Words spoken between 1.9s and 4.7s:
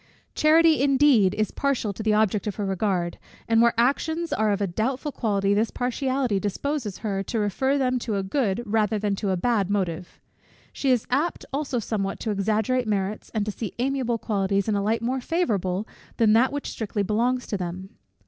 to the object of her regard; and where actions are of a